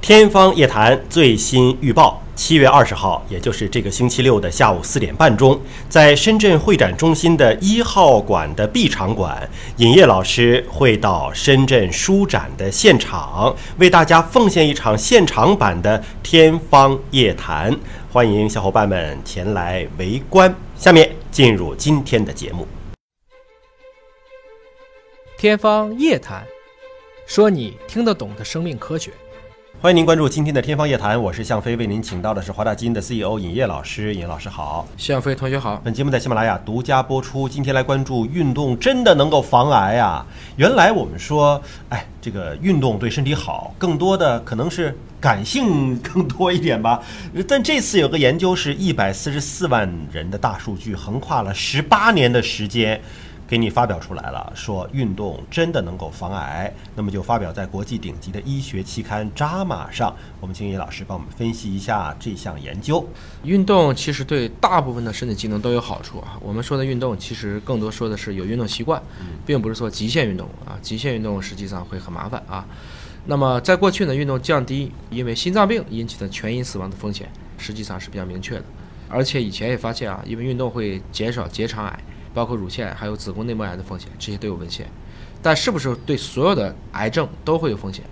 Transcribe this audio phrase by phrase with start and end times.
[0.00, 17.70] 天方夜谭最新预报：七月二十号，也就是这个星期六的下午四点半钟，在深圳会展中心的一号馆的 B 场馆，尹烨老师会到深圳书展的现场，为大家奉献一场现场版的《天方夜谭》，
[18.10, 20.54] 欢迎小伙伴们前来围观。
[20.76, 22.66] 下面进入今天的节目，
[25.40, 26.42] 《天方夜谭》，
[27.26, 29.10] 说你听得懂的生命科学。
[29.80, 34.12] 欢迎您关注今天的《天方夜谭》，我是向飞，为您请到的是华大基因的 CEO 尹烨老师。
[34.12, 35.80] 尹老师好，向飞同学好。
[35.84, 37.48] 本节目在喜马拉雅独家播出。
[37.48, 40.26] 今天来关注运动真的能够防癌啊？
[40.56, 47.00] 原来我们说，哎，这个运动对身体好，更多的可能是感性更多一点吧。
[47.46, 53.00] 但这次有个研究是一百四十四万人的大数据，横跨了十八年的时间。
[53.48, 60.14] 给你发表出来了，说运动真的能够防癌，那么就发表在国际顶级的医学期刊《JAMA》上。
[60.38, 63.08] 我们请叶老师帮我们分析一下这项研究。
[63.44, 66.38] 运动其实对大部分的身体机能都有好处啊。
[66.42, 69.02] 我们说的运动，其实更多说的是有运动习惯，
[69.46, 70.76] 并不是说极限运动啊。
[70.82, 72.66] 极限运动实际上会很麻烦啊。
[73.24, 78.64] 那么在过去呢，运动降低因为心脏病引起的全因死亡的风险，实际上是比较明确的。
[79.08, 81.98] 而且以前也发现啊，因为运动会减少结肠癌。
[82.38, 84.86] 包括乳腺还有子宫内膜癌的风险，这些都有文献，
[85.42, 88.04] 但是不是对所有的癌症都会有风险？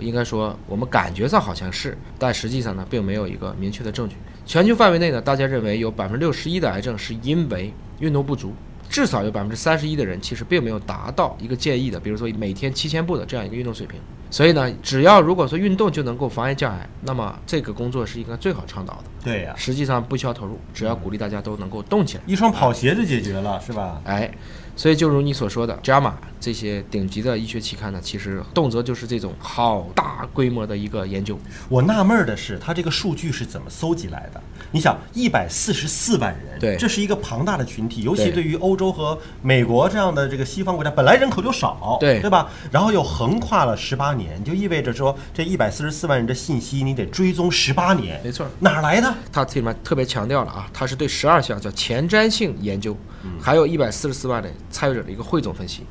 [0.00, 4.16] 应该说我们感觉上好像是，但实际上呢，并没有一个明确的证据。
[4.46, 8.54] 全球范围内呢，大家认为有百分之六十一的癌症是因为运动不足，
[8.88, 14.00] 至少有百分之三十一的人其实并没有达到一个建议的，比如说每天七千步的这样一个运动水平。
[14.34, 19.04] 所以呢，只要如果说运动就能够防癌降癌，那么这个工作是应该最好倡导的。
[19.22, 24.02] 对呀，实际上不需要投入，只要鼓励大家都能够动起来，一双跑鞋就解决了，是吧？
[24.04, 24.28] 哎。
[24.76, 31.38] 所以，就如你所说的，JAMA 这些顶级的医学期刊呢，其实动辄就是这种好大规模的一个研究。
[31.68, 34.42] 我纳闷的是，它这个数据是怎么搜集来的？
[34.72, 42.50] 你想，一百四十四万人，对，这是一个庞大的群体，尤其对于欧洲和美国这样的这个西方国家，本来人口就少，对，对吧？
[42.72, 48.20] 然后又横跨了十八年，就意味着说，这一百四十四万人的信息，你得追踪十八年。
[48.22, 49.14] 没错，哪来的？
[49.32, 52.96] 它这里面特别强调了啊，它是对十二项叫前瞻性研究，
[53.40, 54.50] 还有一百四十四万的。
[54.70, 55.82] 参与者的一个汇总分析，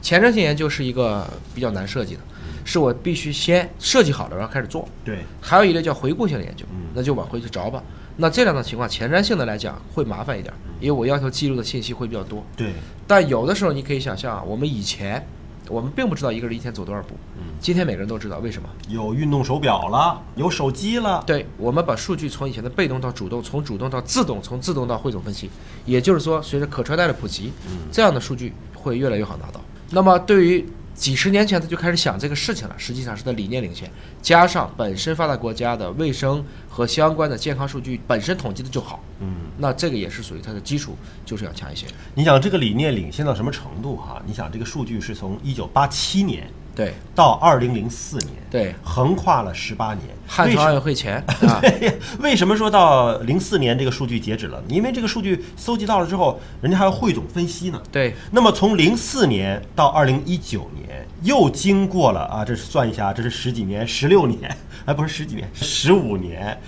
[0.00, 2.20] 前瞻性研究是一个比较难设计的，
[2.64, 4.88] 是我必须先设计好了，然后开始做。
[5.04, 7.82] 对，还有一类叫回顾性的研究，那就往回去找吧。
[8.16, 12.44] 那这两种情况，前瞻性的来讲会麻烦一点，因为我要求记录的信息会比较多。
[12.56, 12.72] 对，
[13.06, 15.24] 但有的时候你可以想象，我们以前。
[15.68, 18.68] 我们并不知道一个人一天走多少步，嗯，今天每个人都知道，为什么？
[18.88, 21.22] 有运动手表了，有手机了。
[21.26, 25.48] 对，我们把数据从以前的被动到主动，从主动到自动，从自动到汇总分析。
[25.86, 29.60] 也就是说，随着可穿戴的普及，嗯，这样的数据会越来越好拿到。
[29.90, 33.90] 那么对于几十年前他就开始想这个事情了，实际上是他理念领先，
[34.20, 39.11] 加上本身发达国家的卫生和相关的健康数据本身统计的就好，嗯，
[39.58, 41.86] 那这个也是属于它的基础，就是要强一些。
[42.14, 44.22] 你想这个理念领先到什么程度哈？
[44.26, 46.48] 你想这个数据是从一九八七年。
[46.74, 50.06] 对，到二零零四年，对，横跨了十八年。
[50.26, 51.22] 汉城奥运会前，
[51.60, 54.58] 对，为什么说到零四年这个数据截止了？
[54.68, 57.82] 因为这个数据搜集到了之后，人家还要汇总分析呢。
[57.92, 66.58] 对，那么从零四年到二零一九年，又经过了啊，这是算一下，这是十几年，十六年， 哎不是十几年，十五年。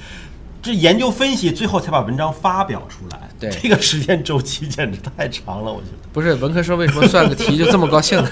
[0.65, 3.21] 这研究分析，最后才把文章发表出来。
[3.39, 6.09] 对，这个时间周期简直太长了，我觉得。
[6.11, 8.31] 不是文科生为什么算个题就这么高兴呢？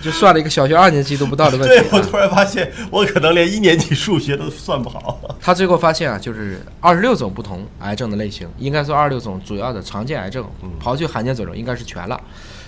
[0.00, 1.90] 就算了一个小学二年级都不到的问题。
[1.90, 5.20] 对，我突然发现我可能连一年级数学都算不好。
[5.38, 10.42] 他最后发现啊，就是二十六种不同癌症的类型，应该说二十六种主要的常见癌症，
[10.82, 12.18] 刨去罕见肿瘤应该是全了。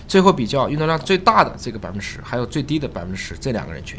[0.07, 3.99] 最后比较运动量最大的这个百分之十，还有最低的百分之十这两个人群，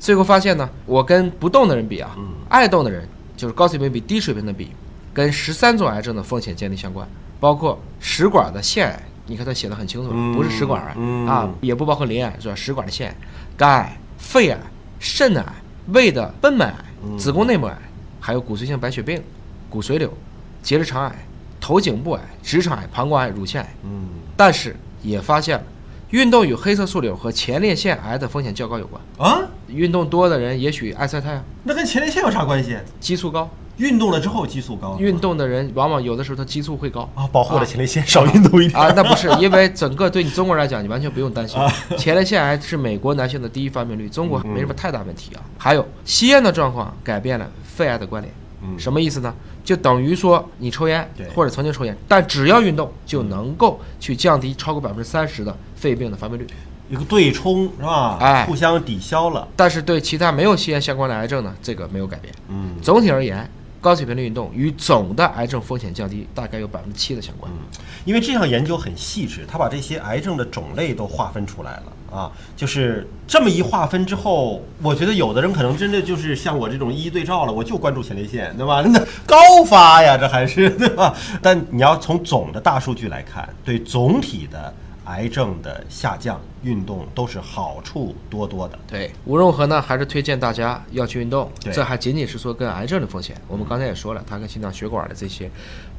[0.00, 2.16] 最后发现呢，我跟不动的人比啊，
[2.48, 3.06] 爱动的人。
[3.38, 4.72] 就是高水平比低水平的比，
[5.14, 10.92] 跟十三种癌症的风险建立相关，包括食管的腺癌，你看它写的很清楚，不是食管癌
[11.30, 12.54] 啊，也不包括鳞癌，是吧？
[12.56, 13.16] 食管的腺癌、
[13.56, 14.58] 肝癌、肺癌、
[14.98, 15.46] 肾癌、
[15.92, 16.74] 胃的贲门癌、
[17.16, 17.78] 子宫内膜癌，
[18.18, 19.22] 还有骨髓性白血病、
[19.70, 20.12] 骨髓瘤、
[20.60, 21.26] 结直肠癌、
[21.60, 23.74] 头颈部癌、直肠癌、膀胱癌、乳腺癌。
[23.84, 25.64] 嗯，但是也发现了，
[26.10, 29.42] 运动与黑色素瘤和前列腺癌的风险较高有关啊。
[29.66, 32.74] 运动多的人也许爱晒太阳，那跟前列腺有啥关系？
[32.98, 34.96] 激素高，运动了之后激素高。
[34.98, 38.90] 运动的人往往有的时候他激素会高啊，保护了前列腺，少运动一点啊。
[38.96, 41.60] 那不是，因为整个对你中国人来讲，你完全不用担心。
[41.98, 45.42] 前列腺癌是美国男性的第一发病率，中国没什么太大问题啊。
[45.58, 48.34] 还有吸烟的状况改变了肺癌的关联，
[48.78, 49.34] 什么意思呢？
[49.64, 56.46] 就等于说你抽烟或者曾经抽烟，但只要运动就能够去降低超过百分之三十的肺病的发病率。
[56.90, 58.16] 一个对冲是吧？
[58.20, 59.46] 哎互相抵消了。
[59.54, 62.34] 但是对其他没有吸烟相关的癌症呢，这个没有改变。
[62.48, 63.48] 嗯总体而言，
[63.80, 67.52] 高水平的运动与总的癌症风险降低大概有百分之七的相关。
[67.52, 67.58] 嗯
[68.06, 72.30] 因为这项研究很细致，他把这些癌症的种类都划分出来了啊。
[72.56, 78.82] 就是这么一划分之后，我觉得有的人可能真的就是像我这种一一对照了，我就关注前列腺，对吧？
[78.86, 81.14] 那高发呀，这还是对吧？
[81.40, 84.72] 但你要从总的大数据来看，对总体的
[85.08, 88.78] 癌症的下降，运动都是好处多多的。
[88.86, 91.50] 对，无论如何呢，还是推荐大家要去运动。
[91.60, 95.50] 对这还仅仅是说跟癌症的风险，我们刚才也说了，它跟心脏血管的这些，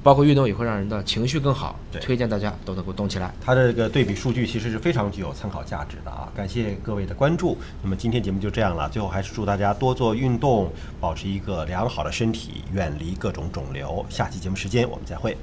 [0.03, 1.75] 包括运动也会让人的情绪更好。
[1.91, 3.33] 对推荐大家都能够动起来。
[3.43, 6.31] 它的这个对比数据其实是非常具有参考价值的啊！
[6.35, 7.57] 感谢各位的关注。
[7.81, 14.05] 那么今天节目就这样了，最后还是祝大家多做运动，保持一个良好的身体，远离各种肿瘤。
[14.07, 15.35] 下期节目时间我们再会。